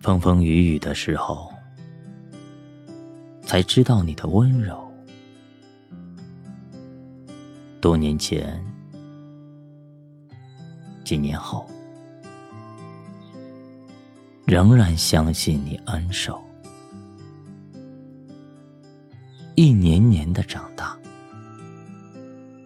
[0.00, 1.52] 风风雨雨的时候，
[3.42, 4.86] 才知道你的温柔。
[7.80, 8.64] 多年前，
[11.04, 11.68] 几年后，
[14.46, 16.40] 仍然相信你恩守。
[19.56, 20.96] 一年年的长大，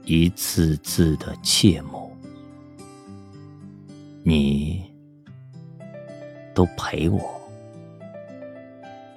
[0.05, 2.15] 一次次的切慕，
[4.23, 4.92] 你
[6.63, 7.41] 都陪我，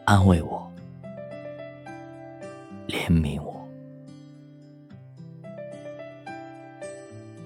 [0.04, 0.68] 安慰我，
[2.88, 3.64] 怜悯我。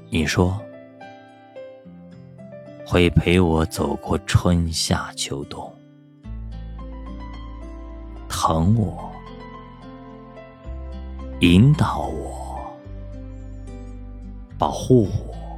[0.10, 0.58] 你说
[2.88, 5.70] 会陪我走过春夏秋冬，
[8.30, 9.12] 疼我，
[11.42, 12.72] 引导我，
[14.58, 15.49] 保护我。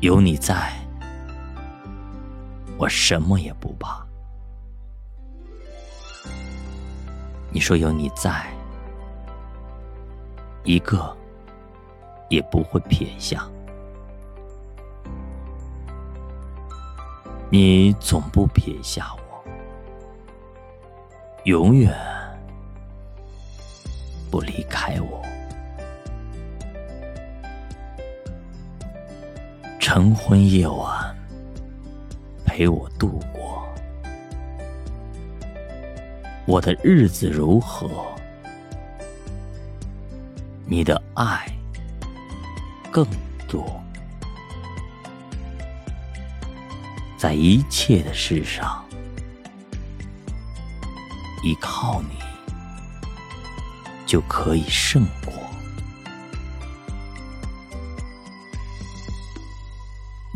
[0.00, 0.72] 有你在，
[2.78, 4.06] 我什么也不怕。
[7.50, 8.46] 你说有你在。
[10.64, 11.16] 一个
[12.28, 13.48] 也不会撇下，
[17.50, 19.42] 你总不撇下我，
[21.44, 21.90] 永远
[24.30, 25.22] 不离开我。
[29.90, 31.16] 晨昏夜晚
[32.44, 33.66] 陪我度过，
[36.44, 37.88] 我的日子如何？
[40.66, 41.50] 你的爱
[42.90, 43.02] 更
[43.48, 43.82] 多，
[47.16, 48.84] 在一切的事上，
[51.42, 52.18] 依靠你
[54.04, 55.47] 就可以胜过。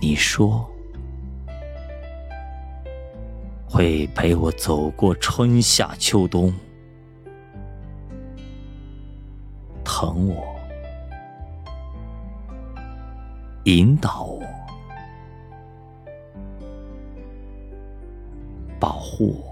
[0.04, 0.68] 你说
[3.68, 6.52] 会陪我走过春夏秋冬。
[9.84, 10.42] 疼我，
[13.62, 14.42] 引导我，
[18.80, 19.51] 保护我。